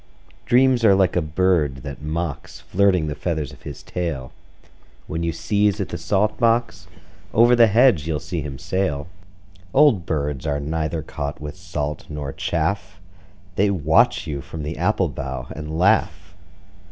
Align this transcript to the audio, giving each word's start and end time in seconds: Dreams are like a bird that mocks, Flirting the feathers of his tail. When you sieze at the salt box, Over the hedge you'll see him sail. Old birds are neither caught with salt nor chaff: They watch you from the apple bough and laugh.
Dreams 0.47 0.83
are 0.83 0.95
like 0.95 1.15
a 1.15 1.21
bird 1.21 1.83
that 1.83 2.01
mocks, 2.01 2.59
Flirting 2.61 3.05
the 3.05 3.13
feathers 3.13 3.53
of 3.53 3.61
his 3.61 3.83
tail. 3.83 4.31
When 5.05 5.21
you 5.21 5.31
sieze 5.31 5.79
at 5.79 5.89
the 5.89 5.97
salt 5.99 6.39
box, 6.39 6.87
Over 7.35 7.55
the 7.55 7.67
hedge 7.67 8.07
you'll 8.07 8.19
see 8.19 8.41
him 8.41 8.57
sail. 8.57 9.05
Old 9.75 10.07
birds 10.07 10.47
are 10.47 10.59
neither 10.59 11.03
caught 11.03 11.39
with 11.39 11.55
salt 11.55 12.07
nor 12.09 12.33
chaff: 12.33 12.99
They 13.57 13.69
watch 13.69 14.25
you 14.25 14.41
from 14.41 14.63
the 14.63 14.75
apple 14.75 15.07
bough 15.07 15.45
and 15.55 15.77
laugh. 15.77 16.35